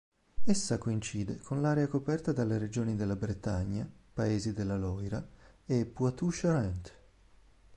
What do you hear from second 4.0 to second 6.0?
Paesi della Loira, e